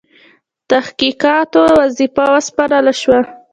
[0.69, 3.19] تحقیقاتو وظیفه وسپارله شوه.